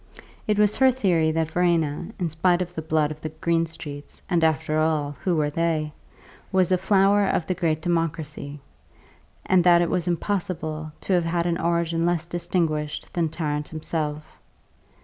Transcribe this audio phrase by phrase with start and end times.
[0.47, 4.43] It was her theory that Verena (in spite of the blood of the Greenstreets, and,
[4.43, 5.93] after all, who were they?)
[6.51, 8.59] was a flower of the great Democracy,
[9.45, 14.23] and that it was impossible to have had an origin less distinguished than Tarrant himself.